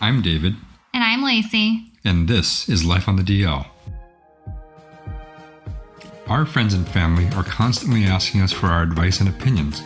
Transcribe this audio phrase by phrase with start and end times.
[0.00, 0.54] I'm David,
[0.94, 1.92] And I'm Lacey.
[2.04, 3.66] and this is Life on the DL.
[6.28, 9.80] Our friends and family are constantly asking us for our advice and opinions,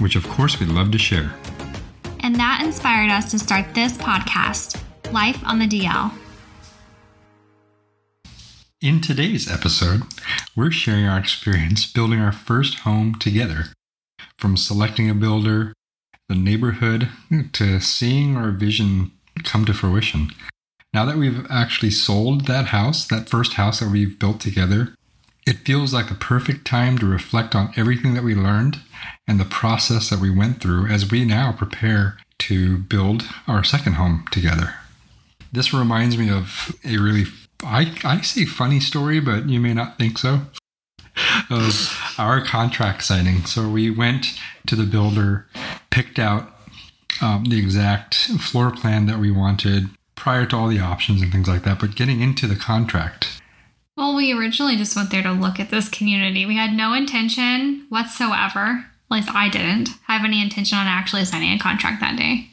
[0.00, 1.32] which of course we'd love to share.
[2.20, 4.82] And that inspired us to start this podcast,
[5.12, 6.12] Life on the DL.
[8.80, 10.02] In today's episode,
[10.54, 13.64] we're sharing our experience building our first home together.
[14.36, 15.72] From selecting a builder,
[16.28, 17.08] the neighborhood,
[17.54, 19.12] to seeing our vision
[19.44, 20.30] come to fruition.
[20.94, 24.94] Now that we've actually sold that house, that first house that we've built together,
[25.46, 28.80] it feels like the perfect time to reflect on everything that we learned
[29.26, 33.94] and the process that we went through as we now prepare to build our second
[33.94, 34.74] home together.
[35.52, 37.24] This reminds me of a really,
[37.62, 40.42] I, I say funny story, but you may not think so,
[41.50, 43.44] of our contract signing.
[43.44, 45.46] So we went to the builder,
[45.90, 46.52] picked out
[47.20, 51.48] um, the exact floor plan that we wanted prior to all the options and things
[51.48, 51.78] like that.
[51.80, 53.40] But getting into the contract,
[53.96, 56.46] Well, we originally just went there to look at this community.
[56.46, 61.52] We had no intention whatsoever, at least I didn't, have any intention on actually signing
[61.52, 62.48] a contract that day.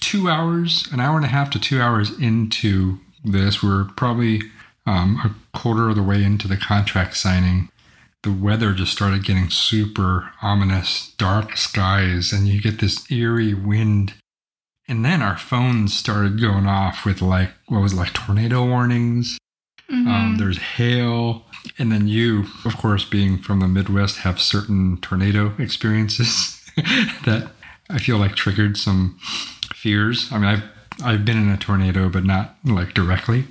[0.00, 4.42] two hours, an hour and a half to two hours into this, we're probably
[4.86, 7.68] um, a quarter of the way into the contract signing.
[8.22, 14.14] The weather just started getting super ominous, dark skies, and you get this eerie wind.
[14.86, 19.38] And then our phones started going off with like, what was it, like tornado warnings?
[19.90, 21.44] Um, there's hail.
[21.78, 26.60] And then you, of course, being from the Midwest, have certain tornado experiences
[27.24, 27.50] that
[27.88, 29.18] I feel like triggered some
[29.74, 30.28] fears.
[30.30, 30.62] I mean, I've
[31.02, 33.46] I've been in a tornado, but not like directly.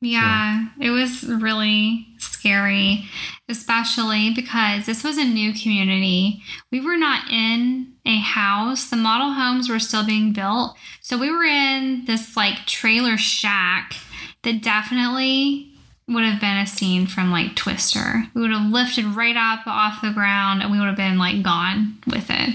[0.00, 2.06] Yeah, it was really
[2.38, 3.06] scary,
[3.48, 6.42] especially because this was a new community.
[6.70, 10.76] We were not in a house, the model homes were still being built.
[11.00, 13.94] So we were in this like trailer shack
[14.42, 15.72] that definitely
[16.06, 18.24] would have been a scene from like Twister.
[18.34, 21.42] We would have lifted right up off the ground and we would have been like
[21.42, 22.54] gone with it.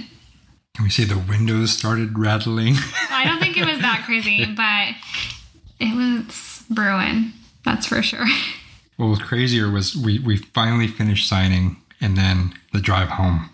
[0.75, 2.75] And we see the windows started rattling.
[3.11, 4.95] I don't think it was that crazy, but
[5.79, 7.33] it was brewing.
[7.63, 8.25] That's for sure.
[9.03, 13.49] what was crazier was we we finally finished signing, and then the drive home.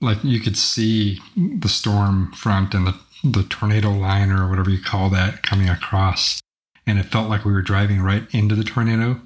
[0.00, 4.82] Like you could see the storm front and the the tornado line or whatever you
[4.82, 6.40] call that coming across,
[6.86, 9.20] and it felt like we were driving right into the tornado.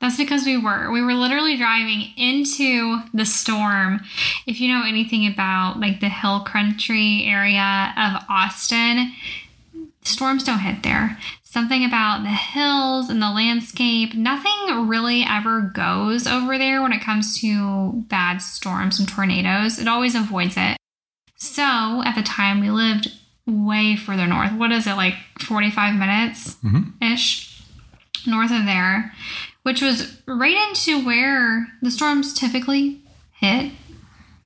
[0.00, 0.90] That's because we were.
[0.90, 4.00] We were literally driving into the storm.
[4.46, 9.12] If you know anything about like the hill country area of Austin,
[10.02, 11.18] storms don't hit there.
[11.42, 17.02] Something about the hills and the landscape, nothing really ever goes over there when it
[17.02, 19.78] comes to bad storms and tornadoes.
[19.78, 20.76] It always avoids it.
[21.36, 23.12] So at the time, we lived
[23.46, 24.52] way further north.
[24.52, 26.56] What is it, like 45 minutes
[27.00, 27.62] ish
[28.26, 29.12] north of there?
[29.62, 33.00] which was right into where the storms typically
[33.32, 33.72] hit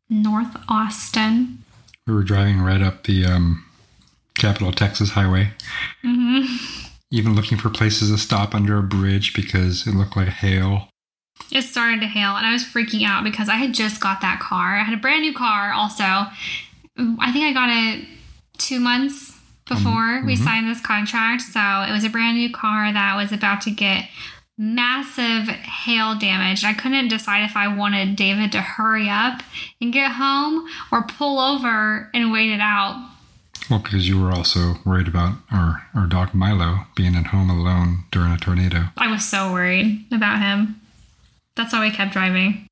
[0.08, 1.64] North Austin.
[2.06, 3.64] We were driving right up the um,
[4.36, 5.50] Capital Texas Highway,
[6.04, 6.56] mm-hmm.
[7.10, 10.88] even looking for places to stop under a bridge because it looked like hail.
[11.50, 14.40] It started to hail, and I was freaking out because I had just got that
[14.40, 14.76] car.
[14.76, 16.04] I had a brand new car, also.
[16.04, 18.06] I think I got it
[18.58, 19.32] two months
[19.70, 20.44] um, before we mm-hmm.
[20.44, 21.42] signed this contract.
[21.42, 24.08] So it was a brand new car that was about to get
[24.56, 26.64] massive hail damage.
[26.64, 29.42] I couldn't decide if I wanted David to hurry up
[29.80, 33.10] and get home or pull over and wait it out.
[33.70, 38.04] Well, because you were also worried about our, our dog Milo being at home alone
[38.10, 38.86] during a tornado.
[38.96, 40.80] I was so worried about him.
[41.56, 42.66] That's why we kept driving.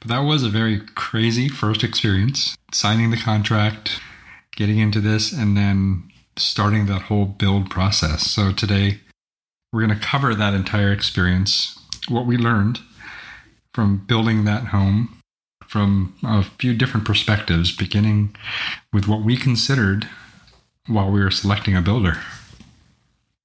[0.00, 4.00] But that was a very crazy first experience signing the contract,
[4.56, 8.30] getting into this, and then starting that whole build process.
[8.30, 9.00] So today,
[9.72, 12.80] we're going to cover that entire experience, what we learned
[13.72, 15.20] from building that home
[15.74, 18.36] from a few different perspectives, beginning
[18.92, 20.08] with what we considered
[20.86, 22.18] while we were selecting a builder.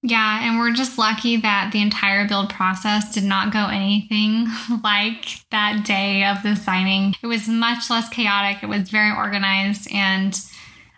[0.04, 4.46] Yeah, and we're just lucky that the entire build process did not go anything
[4.84, 7.16] like that day of the signing.
[7.24, 10.40] It was much less chaotic, it was very organized, and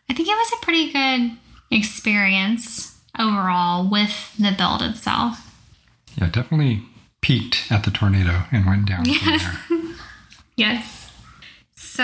[0.09, 1.37] I think it was a pretty good
[1.71, 5.49] experience overall with the build itself.
[6.17, 6.83] Yeah, definitely
[7.21, 9.95] peaked at the tornado and went down from there.
[10.57, 11.00] Yes.
[11.93, 12.03] So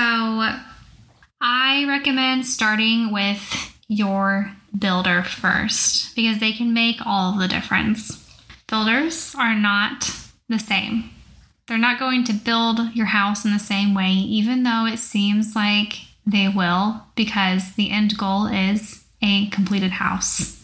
[1.40, 8.22] I recommend starting with your builder first because they can make all the difference.
[8.68, 10.14] Builders are not
[10.50, 11.12] the same.
[11.70, 15.56] They're not going to build your house in the same way, even though it seems
[15.56, 15.94] like
[16.26, 20.62] they will, because the end goal is a completed house.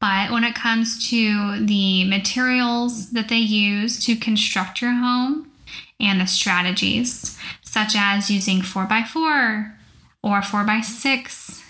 [0.00, 5.52] But when it comes to the materials that they use to construct your home
[6.00, 7.38] and the strategies,
[7.70, 9.72] such as using 4x4
[10.24, 11.62] or 4x6,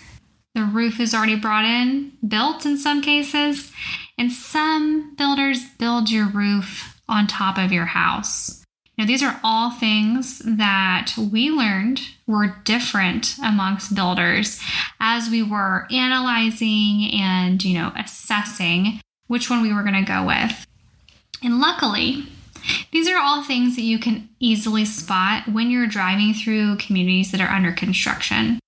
[0.55, 3.71] the roof is already brought in, built in some cases,
[4.17, 8.63] and some builders build your roof on top of your house.
[8.97, 14.59] Now, these are all things that we learned were different amongst builders
[14.99, 20.25] as we were analyzing and, you know, assessing which one we were going to go
[20.25, 20.65] with.
[21.43, 22.25] And luckily,
[22.91, 27.41] these are all things that you can easily spot when you're driving through communities that
[27.41, 28.59] are under construction.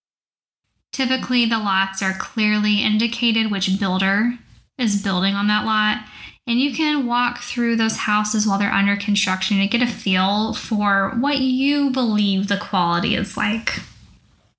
[0.92, 4.38] Typically, the lots are clearly indicated which builder
[4.78, 6.06] is building on that lot,
[6.46, 10.54] and you can walk through those houses while they're under construction to get a feel
[10.54, 13.80] for what you believe the quality is like.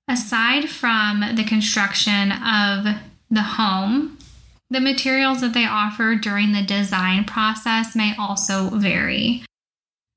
[0.07, 2.95] Aside from the construction of
[3.29, 4.17] the home,
[4.69, 9.43] the materials that they offer during the design process may also vary.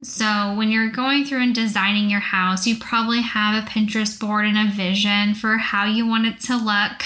[0.02, 4.46] So, when you're going through and designing your house, you probably have a Pinterest board
[4.46, 7.02] and a vision for how you want it to look.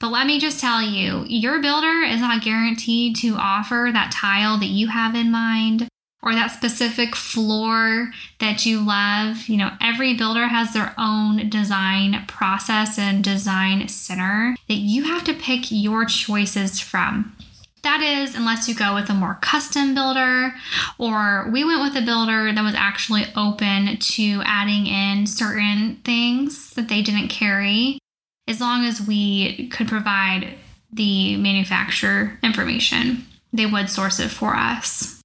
[0.00, 4.58] But let me just tell you, your builder is not guaranteed to offer that tile
[4.58, 5.88] that you have in mind
[6.24, 8.10] or that specific floor
[8.40, 9.46] that you love.
[9.48, 15.24] You know, every builder has their own design process and design center that you have
[15.24, 17.36] to pick your choices from.
[17.82, 20.54] That is, unless you go with a more custom builder,
[20.96, 26.72] or we went with a builder that was actually open to adding in certain things
[26.74, 27.98] that they didn't carry
[28.46, 30.54] as long as we could provide
[30.92, 35.20] the manufacturer information, they would source it for us.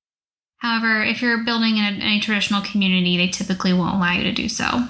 [0.59, 4.31] However, if you're building in a, a, traditional community, they typically won't allow you to
[4.31, 4.88] do so.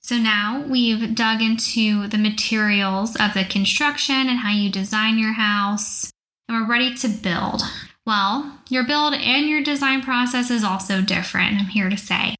[0.00, 5.34] So now we've dug into the materials of the construction and how you design your
[5.34, 6.10] house,
[6.48, 7.62] and we're ready to build.
[8.04, 12.34] Well, your build and your design process is also different, I'm here to say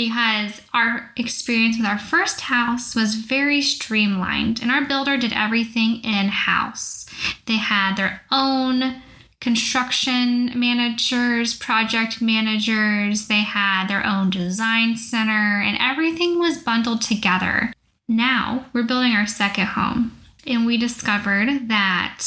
[0.00, 6.02] because our experience with our first house was very streamlined and our builder did everything
[6.02, 7.04] in house.
[7.44, 9.02] They had their own
[9.40, 17.72] construction managers, project managers, they had their own design center, and everything was bundled together.
[18.08, 22.22] Now we're building our second home, and we discovered that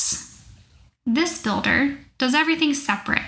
[1.05, 3.23] this builder does everything separate.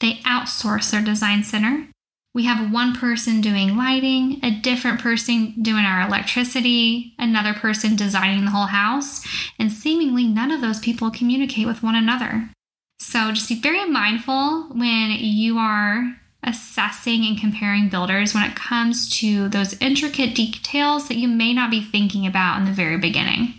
[0.00, 1.88] They outsource their design center
[2.36, 8.44] we have one person doing lighting, a different person doing our electricity, another person designing
[8.44, 9.26] the whole house,
[9.58, 12.50] and seemingly none of those people communicate with one another.
[12.98, 19.10] So just be very mindful when you are assessing and comparing builders when it comes
[19.18, 23.54] to those intricate details that you may not be thinking about in the very beginning.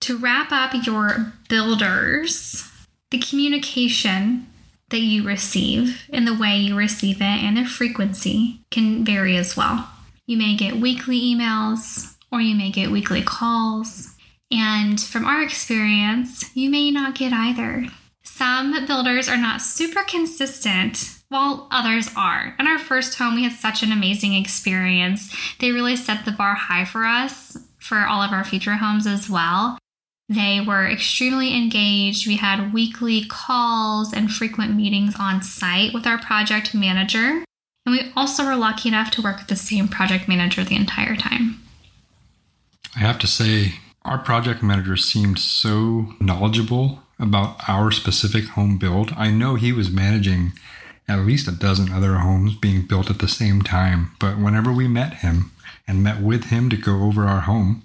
[0.00, 2.70] To wrap up your builders,
[3.10, 4.46] the communication
[4.90, 9.56] that you receive and the way you receive it and the frequency can vary as
[9.56, 9.88] well.
[10.26, 14.14] You may get weekly emails or you may get weekly calls.
[14.50, 17.86] And from our experience, you may not get either.
[18.32, 22.54] Some builders are not super consistent while others are.
[22.58, 25.34] In our first home, we had such an amazing experience.
[25.58, 29.28] They really set the bar high for us for all of our future homes as
[29.28, 29.78] well.
[30.28, 32.26] They were extremely engaged.
[32.26, 37.44] We had weekly calls and frequent meetings on site with our project manager.
[37.84, 41.16] And we also were lucky enough to work with the same project manager the entire
[41.16, 41.60] time.
[42.94, 49.12] I have to say, our project manager seemed so knowledgeable about our specific home build.
[49.16, 50.52] I know he was managing
[51.08, 54.88] at least a dozen other homes being built at the same time, but whenever we
[54.88, 55.50] met him
[55.86, 57.82] and met with him to go over our home,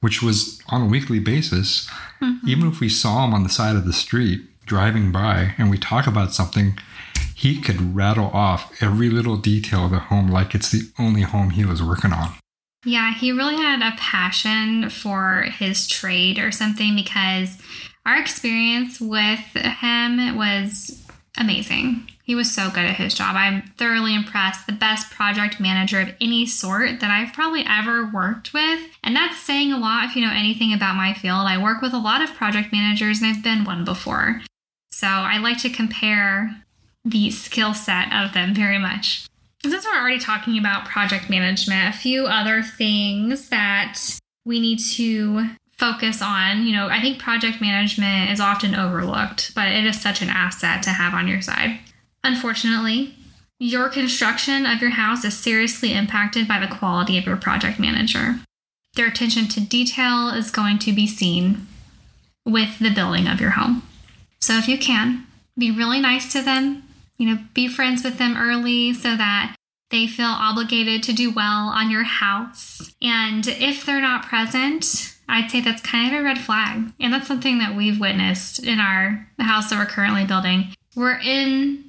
[0.00, 1.88] which was on a weekly basis.
[2.20, 2.48] Mm-hmm.
[2.48, 5.78] Even if we saw him on the side of the street driving by and we
[5.78, 6.78] talk about something,
[7.34, 11.50] he could rattle off every little detail of the home like it's the only home
[11.50, 12.34] he was working on.
[12.84, 17.58] Yeah, he really had a passion for his trade or something because
[18.06, 21.06] our experience with him was
[21.38, 22.10] amazing.
[22.24, 23.34] He was so good at his job.
[23.34, 24.66] I'm thoroughly impressed.
[24.66, 28.80] The best project manager of any sort that I've probably ever worked with.
[29.02, 31.46] And that's saying a lot if you know anything about my field.
[31.46, 34.42] I work with a lot of project managers and I've been one before.
[34.92, 36.62] So I like to compare
[37.04, 39.26] the skill set of them very much.
[39.62, 43.98] Since we're already talking about project management, a few other things that
[44.44, 46.66] we need to focus on.
[46.66, 50.82] You know, I think project management is often overlooked, but it is such an asset
[50.84, 51.80] to have on your side.
[52.22, 53.14] Unfortunately,
[53.58, 58.40] your construction of your house is seriously impacted by the quality of your project manager.
[58.94, 61.66] Their attention to detail is going to be seen
[62.44, 63.82] with the building of your home.
[64.40, 66.82] So if you can, be really nice to them,
[67.16, 69.56] you know, be friends with them early so that
[69.90, 72.94] they feel obligated to do well on your house.
[73.02, 76.92] And if they're not present, I'd say that's kind of a red flag.
[76.98, 80.74] And that's something that we've witnessed in our house that we're currently building.
[80.96, 81.84] We're in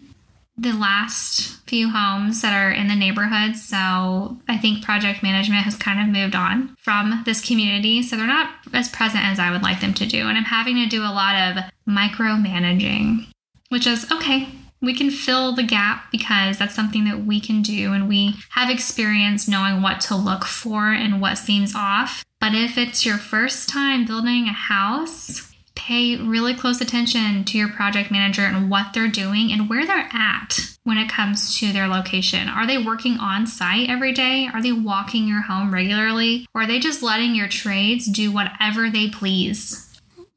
[0.58, 3.56] the last few homes that are in the neighborhood.
[3.56, 8.04] So I think project management has kind of moved on from this community.
[8.04, 10.28] So they're not as present as I would like them to do.
[10.28, 13.26] And I'm having to do a lot of micromanaging,
[13.70, 14.50] which is okay.
[14.82, 18.70] We can fill the gap because that's something that we can do and we have
[18.70, 22.24] experience knowing what to look for and what seems off.
[22.42, 27.70] But if it's your first time building a house, pay really close attention to your
[27.70, 31.88] project manager and what they're doing and where they're at when it comes to their
[31.88, 32.50] location.
[32.50, 34.50] Are they working on site every day?
[34.52, 36.48] Are they walking your home regularly?
[36.56, 39.88] Or are they just letting your trades do whatever they please?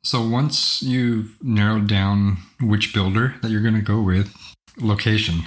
[0.02, 4.30] So once you've narrowed down which builder that you're going to go with,
[4.78, 5.44] location.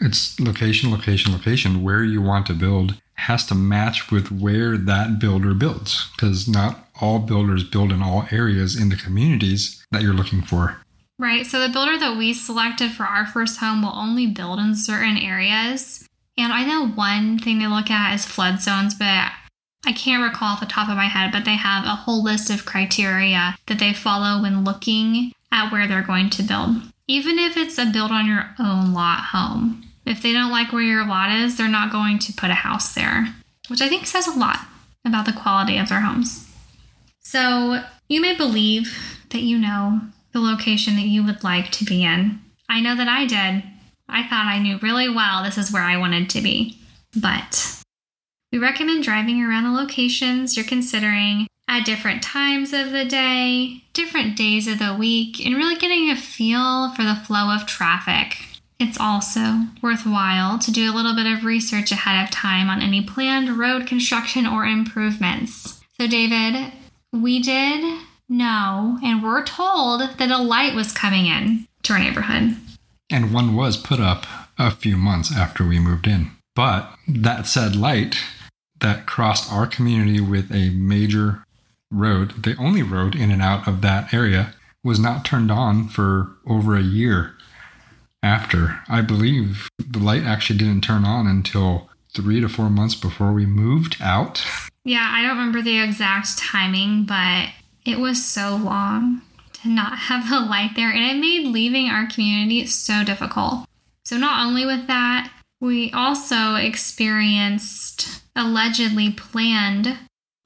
[0.00, 1.84] It's location, location, location.
[1.84, 6.88] Where you want to build has to match with where that builder builds because not
[7.00, 10.80] all builders build in all areas in the communities that you're looking for.
[11.18, 11.44] Right.
[11.44, 15.18] So the builder that we selected for our first home will only build in certain
[15.18, 16.08] areas.
[16.38, 19.30] And I know one thing they look at is flood zones, but
[19.84, 22.48] I can't recall off the top of my head, but they have a whole list
[22.48, 26.76] of criteria that they follow when looking at where they're going to build.
[27.06, 30.82] Even if it's a build on your own lot home, if they don't like where
[30.82, 33.34] your lot is, they're not going to put a house there,
[33.68, 34.58] which I think says a lot
[35.06, 36.48] about the quality of their homes.
[37.20, 38.98] So you may believe
[39.30, 40.00] that you know
[40.32, 42.40] the location that you would like to be in.
[42.68, 43.62] I know that I did.
[44.08, 46.78] I thought I knew really well this is where I wanted to be.
[47.16, 47.82] But
[48.52, 54.36] we recommend driving around the locations you're considering at different times of the day, different
[54.36, 58.49] days of the week, and really getting a feel for the flow of traffic.
[58.80, 63.02] It's also worthwhile to do a little bit of research ahead of time on any
[63.02, 65.82] planned road construction or improvements.
[66.00, 66.72] So, David,
[67.12, 72.56] we did know and were told that a light was coming in to our neighborhood.
[73.10, 74.24] And one was put up
[74.58, 76.30] a few months after we moved in.
[76.56, 78.16] But that said light
[78.80, 81.44] that crossed our community with a major
[81.90, 86.30] road, the only road in and out of that area, was not turned on for
[86.46, 87.34] over a year
[88.22, 88.80] after.
[88.88, 93.46] I believe the light actually didn't turn on until three to four months before we
[93.46, 94.44] moved out.
[94.84, 97.50] Yeah, I don't remember the exact timing, but
[97.84, 99.22] it was so long
[99.62, 103.66] to not have the light there, and it made leaving our community so difficult.
[104.04, 109.98] So, not only with that, we also experienced allegedly planned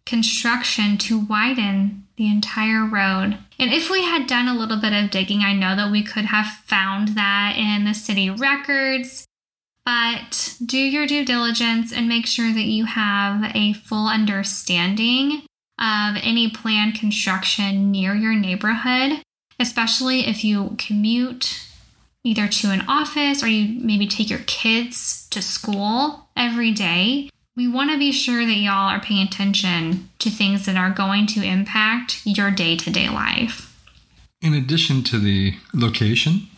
[0.06, 3.38] construction to widen the entire road.
[3.58, 6.26] And if we had done a little bit of digging, I know that we could
[6.26, 9.26] have found that in the city records.
[9.84, 15.42] But do your due diligence and make sure that you have a full understanding
[15.78, 19.22] of any planned construction near your neighborhood,
[19.58, 21.66] especially if you commute
[22.22, 27.28] either to an office or you maybe take your kids to school every day.
[27.56, 31.28] We want to be sure that y'all are paying attention to things that are going
[31.28, 33.80] to impact your day to day life.
[34.42, 36.48] In addition to the location,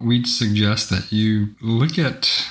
[0.00, 2.48] we'd suggest that you look at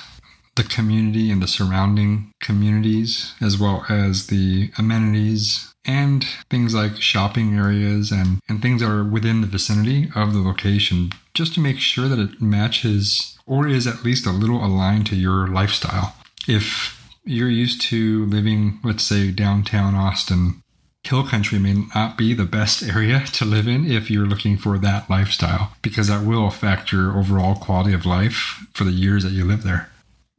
[0.54, 7.58] the community and the surrounding communities, as well as the amenities and things like shopping
[7.58, 11.78] areas and, and things that are within the vicinity of the location, just to make
[11.78, 16.14] sure that it matches or is at least a little aligned to your lifestyle.
[16.46, 16.97] If
[17.28, 20.62] you're used to living, let's say, downtown Austin,
[21.04, 24.78] hill country may not be the best area to live in if you're looking for
[24.78, 29.32] that lifestyle, because that will affect your overall quality of life for the years that
[29.32, 29.90] you live there.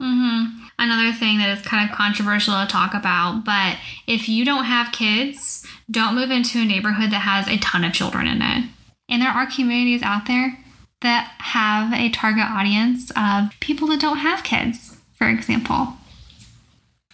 [0.02, 0.64] Mm-hmm.
[0.78, 4.92] Another thing that is kind of controversial to talk about, but if you don't have
[4.92, 8.64] kids, don't move into a neighborhood that has a ton of children in it.
[9.08, 10.58] And there are communities out there
[11.02, 15.96] that have a target audience of people that don't have kids, for example.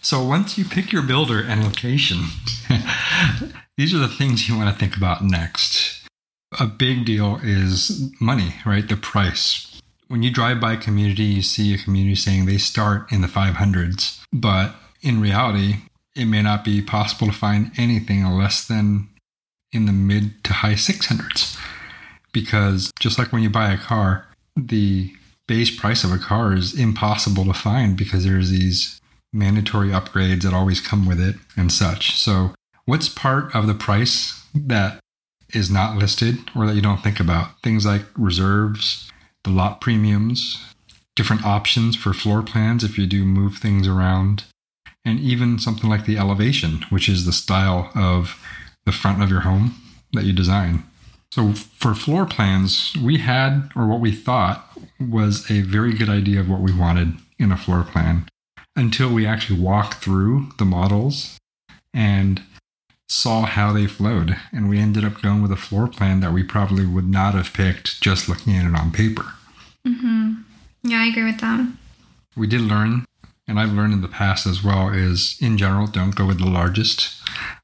[0.06, 2.26] So once you pick your builder and location,
[3.76, 6.06] these are the things you want to think about next.
[6.60, 8.88] A big deal is money, right?
[8.88, 9.80] The price.
[10.06, 13.26] When you drive by a community, you see a community saying they start in the
[13.26, 15.78] 500s, but in reality,
[16.14, 19.08] it may not be possible to find anything less than
[19.72, 21.58] in the mid to high 600s.
[22.30, 25.12] Because just like when you buy a car, the
[25.48, 29.00] base price of a car is impossible to find because there's these
[29.33, 32.16] mandatory upgrades that always come with it and such.
[32.16, 32.54] So,
[32.85, 35.00] what's part of the price that
[35.52, 37.61] is not listed or that you don't think about.
[37.62, 39.11] Things like reserves,
[39.45, 40.64] the lot premiums,
[41.14, 44.45] different options for floor plans if you do move things around,
[45.04, 48.42] and even something like the elevation, which is the style of
[48.85, 49.75] the front of your home
[50.12, 50.85] that you design.
[51.30, 54.66] So for floor plans, we had, or what we thought
[55.00, 58.26] was a very good idea of what we wanted in a floor plan
[58.76, 61.38] until we actually walked through the models
[61.95, 62.42] and
[63.09, 64.37] saw how they flowed.
[64.52, 67.52] And we ended up going with a floor plan that we probably would not have
[67.52, 69.33] picked just looking at it on paper.
[69.87, 70.35] Mm-hmm.
[70.83, 71.73] Yeah, I agree with that.
[72.37, 73.06] We did learn,
[73.49, 76.50] and I've learned in the past as well, is in general, don't go with the
[76.50, 77.14] largest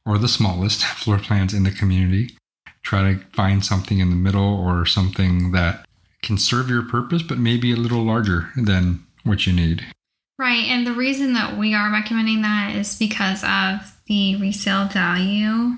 [0.07, 2.37] or the smallest floor plans in the community.
[2.83, 5.85] Try to find something in the middle or something that
[6.23, 9.85] can serve your purpose, but maybe a little larger than what you need.
[10.43, 10.65] Right.
[10.65, 15.77] And the reason that we are recommending that is because of the resale value.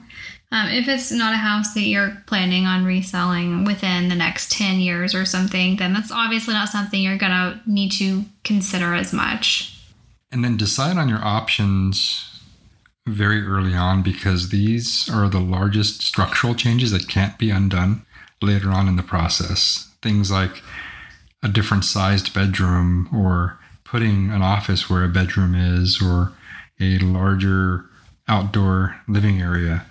[0.51, 4.81] Um, if it's not a house that you're planning on reselling within the next 10
[4.81, 9.13] years or something, then that's obviously not something you're going to need to consider as
[9.13, 9.79] much.
[10.33, 12.41] And then decide on your options
[13.07, 18.07] very early on because these are the largest structural changes that can't be undone
[18.41, 19.91] later on in the process.
[20.01, 20.63] Things like
[21.43, 26.33] a different sized bedroom or putting an office where a bedroom is or
[26.81, 27.85] a larger
[28.29, 29.87] outdoor living area.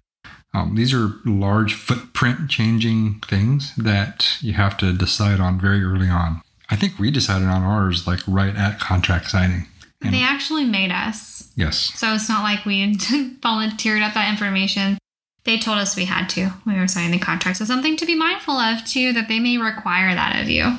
[0.54, 6.10] Um, these are large footprint changing things that you have to decide on very early
[6.10, 6.42] on.
[6.70, 9.68] I think we decided on ours like right at contract signing.
[10.02, 11.52] And they actually made us.
[11.56, 11.92] Yes.
[11.96, 12.98] So it's not like we
[13.42, 14.98] volunteered up that information.
[15.46, 17.58] They told us we had to when we were signing the contract.
[17.58, 20.78] So something to be mindful of too, that they may require that of you.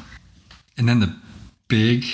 [0.77, 1.15] And then the
[1.69, 2.05] big,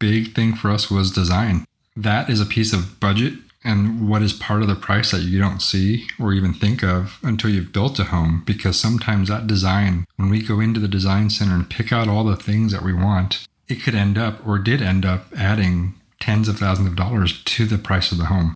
[0.00, 1.64] big thing for us was design.
[1.94, 5.38] That is a piece of budget and what is part of the price that you
[5.38, 10.06] don't see or even think of until you've built a home because sometimes that design
[10.16, 12.92] when we go into the design center and pick out all the things that we
[12.92, 17.42] want it could end up or did end up adding tens of thousands of dollars
[17.44, 18.54] to the price of the home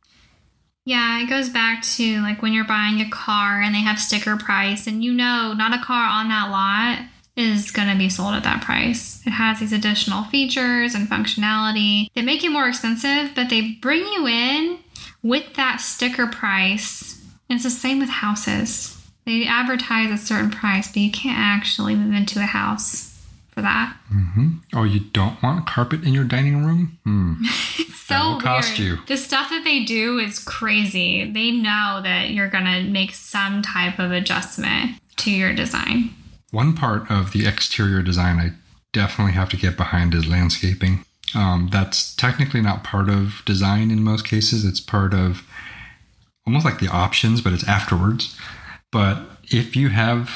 [0.86, 4.36] yeah it goes back to like when you're buying a car and they have sticker
[4.36, 8.34] price and you know not a car on that lot is going to be sold
[8.34, 9.20] at that price.
[9.26, 14.00] It has these additional features and functionality that make it more expensive, but they bring
[14.00, 14.78] you in
[15.22, 18.96] with that sticker price, and it's the same with houses.
[19.26, 23.18] They advertise a certain price, but you can't actually move into a house
[23.48, 23.96] for that.
[24.12, 24.48] Mm-hmm.
[24.74, 26.98] Oh, you don't want carpet in your dining room?
[27.04, 27.34] Hmm.
[27.78, 28.98] it's so that will cost weird.
[28.98, 29.06] you.
[29.06, 31.30] The stuff that they do is crazy.
[31.30, 36.10] They know that you're going to make some type of adjustment to your design.
[36.54, 38.52] One part of the exterior design I
[38.92, 41.04] definitely have to get behind is landscaping.
[41.34, 44.64] Um, that's technically not part of design in most cases.
[44.64, 45.42] It's part of
[46.46, 48.38] almost like the options, but it's afterwards.
[48.92, 50.30] But if you have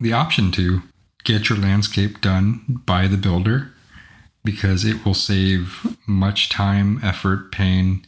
[0.00, 0.82] the option to
[1.22, 3.70] get your landscape done by the builder,
[4.42, 8.04] because it will save much time, effort, pain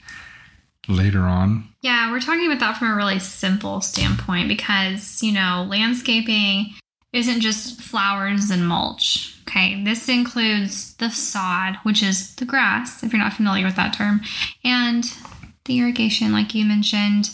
[0.89, 1.69] later on.
[1.81, 6.75] Yeah, we're talking about that from a really simple standpoint because, you know, landscaping
[7.15, 9.41] isn't just flowers and mulch.
[9.43, 13.95] Okay, this includes the sod, which is the grass, if you're not familiar with that
[13.95, 14.21] term,
[14.65, 15.17] and
[15.65, 17.31] the irrigation, like you mentioned.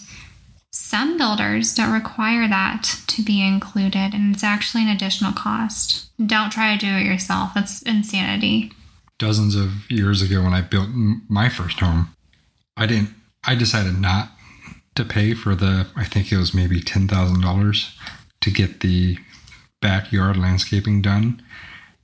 [0.71, 6.11] Some builders don't require that to be included, and it's actually an additional cost.
[6.25, 8.73] Don't try to do it yourself, that's insanity.
[9.19, 10.88] Dozens of years ago, when I built
[11.29, 12.14] my first home,
[12.77, 13.11] I didn't,
[13.45, 14.31] I decided not
[14.97, 17.95] to pay for the, I think it was maybe $10,000
[18.40, 19.19] to get the
[19.81, 21.43] backyard landscaping done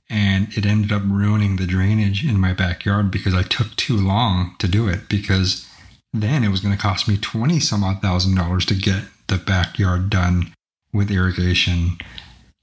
[0.09, 4.55] and it ended up ruining the drainage in my backyard because I took too long
[4.59, 5.67] to do it because
[6.13, 9.37] then it was going to cost me 20 some odd thousand dollars to get the
[9.37, 10.53] backyard done
[10.93, 11.97] with irrigation,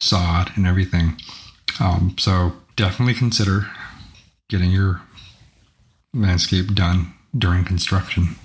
[0.00, 1.16] sod, and everything.
[1.78, 3.66] Um, so definitely consider
[4.48, 5.02] getting your
[6.14, 8.36] landscape done during construction.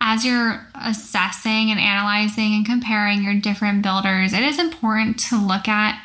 [0.00, 5.68] As you're assessing and analyzing and comparing your different builders, it is important to look
[5.68, 6.02] at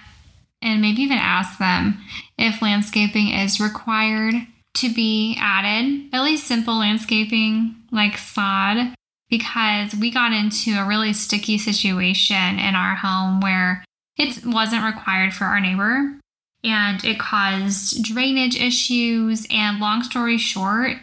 [0.65, 1.99] and maybe even ask them
[2.37, 4.33] if landscaping is required
[4.73, 8.93] to be added, at least simple landscaping like sod,
[9.29, 13.85] because we got into a really sticky situation in our home where
[14.17, 16.19] it wasn't required for our neighbor
[16.63, 19.45] and it caused drainage issues.
[19.49, 20.97] And long story short,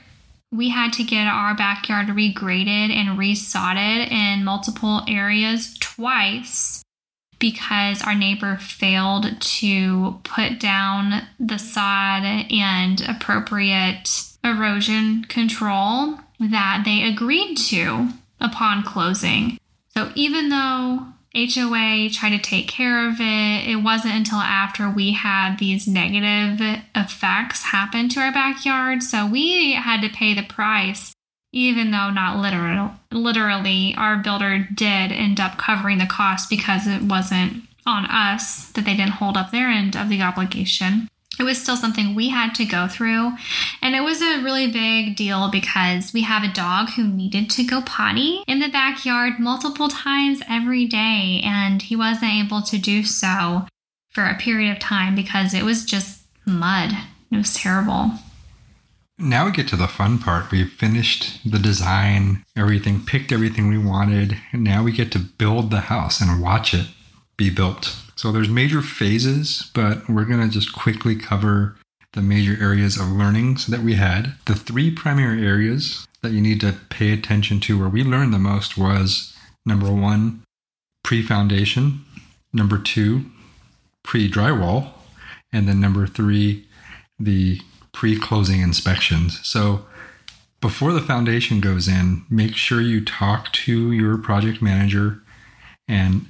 [0.50, 6.82] we had to get our backyard regraded and resodded in multiple areas twice
[7.42, 14.08] because our neighbor failed to put down the sod and appropriate
[14.44, 19.58] erosion control that they agreed to upon closing.
[19.88, 23.66] So even though HOA tried to take care of it.
[23.66, 26.60] It wasn't until after we had these negative
[26.94, 29.02] effects happen to our backyard.
[29.02, 31.14] So we had to pay the price,
[31.52, 37.02] even though not literal, literally, our builder did end up covering the cost because it
[37.02, 41.60] wasn't on us that they didn't hold up their end of the obligation it was
[41.60, 43.32] still something we had to go through.
[43.80, 47.64] And it was a really big deal because we have a dog who needed to
[47.64, 51.40] go potty in the backyard multiple times every day.
[51.44, 53.66] And he wasn't able to do so
[54.10, 56.92] for a period of time because it was just mud.
[57.30, 58.12] It was terrible.
[59.22, 60.50] Now we get to the fun part.
[60.50, 65.70] We've finished the design, everything, picked everything we wanted, and now we get to build
[65.70, 66.88] the house and watch it
[67.36, 67.96] be built.
[68.16, 71.76] So there's major phases, but we're going to just quickly cover
[72.14, 74.34] the major areas of learnings that we had.
[74.46, 78.40] The three primary areas that you need to pay attention to where we learned the
[78.40, 80.42] most was number one,
[81.04, 82.04] pre foundation,
[82.52, 83.26] number two,
[84.02, 84.90] pre drywall,
[85.52, 86.66] and then number three,
[87.20, 87.60] the
[87.92, 89.40] pre closing inspections.
[89.46, 89.86] So
[90.60, 95.20] before the foundation goes in, make sure you talk to your project manager
[95.88, 96.26] and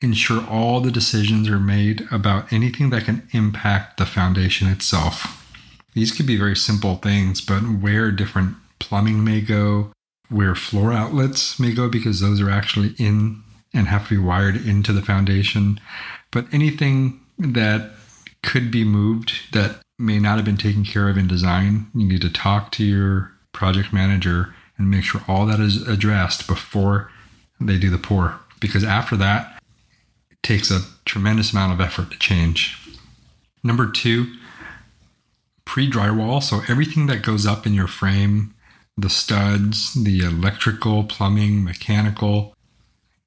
[0.00, 5.40] ensure all the decisions are made about anything that can impact the foundation itself.
[5.94, 9.92] These could be very simple things, but where different plumbing may go,
[10.28, 14.56] where floor outlets may go, because those are actually in and have to be wired
[14.56, 15.80] into the foundation.
[16.30, 17.90] But anything that
[18.42, 22.20] could be moved that may not have been taken care of in design, you need
[22.22, 27.10] to talk to your project manager and make sure all that is addressed before
[27.60, 28.40] they do the pour.
[28.60, 29.62] Because after that,
[30.30, 32.78] it takes a tremendous amount of effort to change.
[33.62, 34.26] Number two,
[35.64, 36.42] pre drywall.
[36.42, 38.54] So everything that goes up in your frame,
[38.96, 42.54] the studs, the electrical, plumbing, mechanical,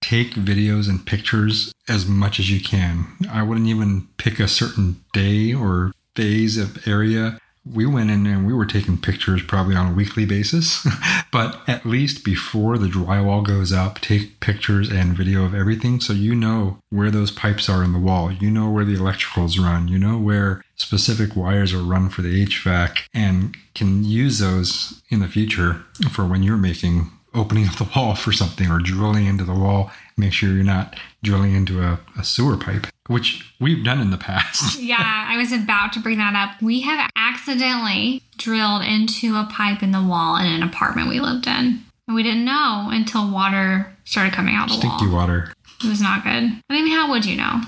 [0.01, 3.07] take videos and pictures as much as you can.
[3.29, 7.39] I wouldn't even pick a certain day or phase of area.
[7.63, 10.87] We went in and we were taking pictures probably on a weekly basis,
[11.31, 16.13] but at least before the drywall goes up, take pictures and video of everything so
[16.13, 19.89] you know where those pipes are in the wall, you know where the electricals run,
[19.89, 25.19] you know where specific wires are run for the HVAC, and can use those in
[25.19, 29.43] the future for when you're making opening up the wall for something or drilling into
[29.43, 29.91] the wall.
[30.17, 34.17] Make sure you're not drilling into a, a sewer pipe which we've done in the
[34.17, 34.79] past.
[34.81, 36.61] yeah, I was about to bring that up.
[36.61, 41.47] We have accidentally drilled into a pipe in the wall in an apartment we lived
[41.47, 41.83] in.
[42.07, 44.97] And we didn't know until water started coming out the Stinky wall.
[44.97, 45.53] Stinky water.
[45.83, 46.61] It was not good.
[46.69, 47.61] I mean, how would you know?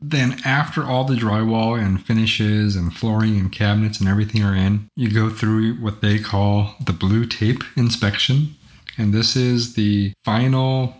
[0.00, 4.88] Then, after all the drywall and finishes and flooring and cabinets and everything are in,
[4.94, 8.54] you go through what they call the blue tape inspection.
[8.98, 10.96] And this is the final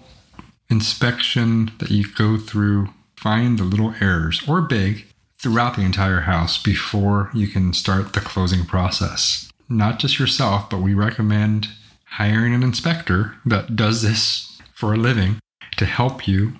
[0.70, 5.06] inspection that you go through find the little errors, or big,
[5.38, 9.50] throughout the entire house before you can start the closing process.
[9.68, 11.68] Not just yourself, but we recommend
[12.04, 15.38] hiring an inspector that does this for a living
[15.76, 16.52] to help you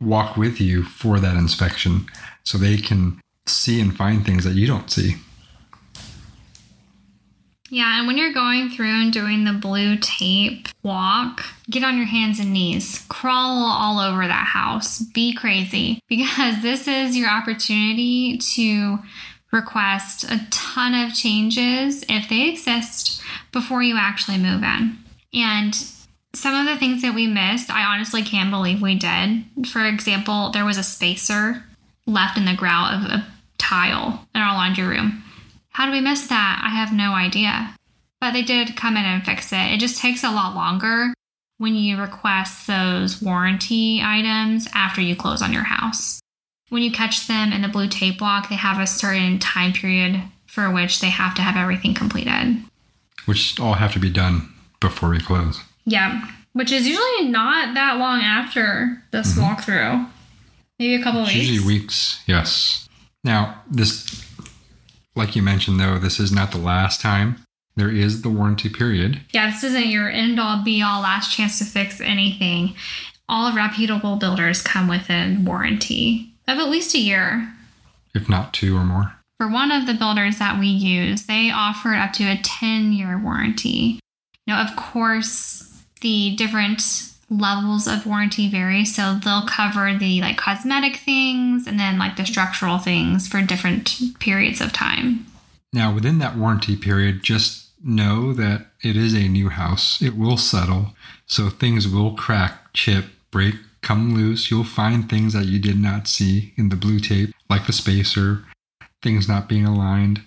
[0.00, 2.06] walk with you for that inspection
[2.44, 5.16] so they can see and find things that you don't see.
[7.70, 12.06] Yeah, and when you're going through and doing the blue tape walk, get on your
[12.06, 18.38] hands and knees, crawl all over that house, be crazy, because this is your opportunity
[18.54, 18.98] to
[19.52, 24.98] request a ton of changes if they exist before you actually move in.
[25.32, 25.74] And
[26.34, 29.44] some of the things that we missed, I honestly can't believe we did.
[29.66, 31.64] For example, there was a spacer
[32.06, 33.26] left in the grout of a
[33.58, 35.24] tile in our laundry room
[35.76, 36.62] how do we miss that?
[36.64, 37.74] I have no idea.
[38.18, 39.74] But they did come in and fix it.
[39.74, 41.12] It just takes a lot longer
[41.58, 46.18] when you request those warranty items after you close on your house.
[46.70, 50.22] When you catch them in the blue tape block, they have a certain time period
[50.46, 52.62] for which they have to have everything completed.
[53.26, 55.60] Which all have to be done before we close.
[55.84, 59.42] Yeah, which is usually not that long after this mm-hmm.
[59.42, 60.08] walkthrough.
[60.78, 61.48] Maybe a couple it's weeks.
[61.48, 62.88] Usually weeks, yes.
[63.22, 64.25] Now, this
[65.16, 67.42] like you mentioned, though, this is not the last time.
[67.74, 69.20] There is the warranty period.
[69.32, 72.74] Yeah, this isn't your end all be all last chance to fix anything.
[73.28, 77.52] All reputable builders come with a warranty of at least a year,
[78.14, 79.12] if not two or more.
[79.38, 83.18] For one of the builders that we use, they offered up to a 10 year
[83.18, 84.00] warranty.
[84.46, 86.80] Now, of course, the different
[87.28, 88.84] levels of warranty vary.
[88.84, 94.18] So they'll cover the like cosmetic things and then like the structural things for different
[94.18, 95.26] periods of time.
[95.72, 100.00] Now, within that warranty period, just know that it is a new house.
[100.00, 100.94] It will settle.
[101.26, 104.50] So things will crack, chip, break, come loose.
[104.50, 108.44] You'll find things that you did not see in the blue tape, like the spacer,
[109.02, 110.22] things not being aligned.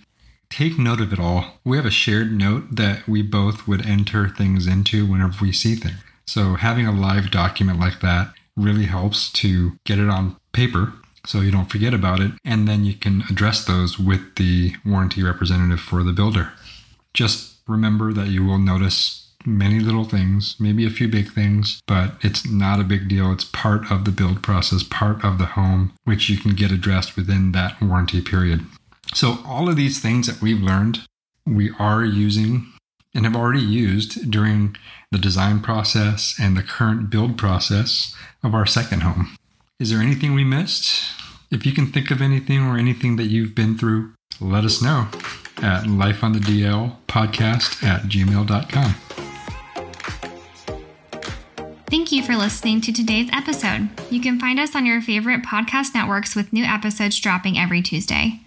[0.49, 1.59] Take note of it all.
[1.63, 5.75] We have a shared note that we both would enter things into whenever we see
[5.75, 5.99] things.
[6.29, 10.93] So having a live document like that really helps to get it on paper
[11.25, 15.23] so you don't forget about it, and then you can address those with the warranty
[15.23, 16.51] representative for the builder.
[17.15, 22.13] Just remember that you will notice many little things, maybe a few big things, but
[22.21, 23.31] it's not a big deal.
[23.31, 27.15] It's part of the build process, part of the home, which you can get addressed
[27.15, 28.67] within that warranty period.
[29.15, 30.99] So, all of these things that we've learned,
[31.43, 32.71] we are using
[33.13, 34.75] and have already used during
[35.11, 39.35] the design process and the current build process of our second home.
[39.79, 41.05] Is there anything we missed?
[41.51, 45.07] If you can think of anything or anything that you've been through, let us know
[45.57, 48.95] at lifeonthedl podcast at gmail.com.
[51.89, 53.89] Thank you for listening to today's episode.
[54.11, 58.41] You can find us on your favorite podcast networks with new episodes dropping every Tuesday.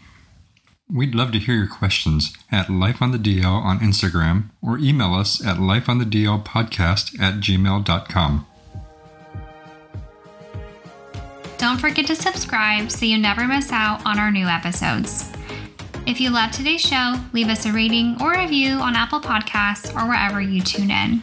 [0.93, 7.19] We'd love to hear your questions at lifeonthedl on Instagram or email us at lifeonthedlpodcast
[7.19, 8.47] at gmail.com.
[11.57, 15.33] Don't forget to subscribe so you never miss out on our new episodes.
[16.07, 20.07] If you love today's show, leave us a rating or review on Apple Podcasts or
[20.07, 21.23] wherever you tune in.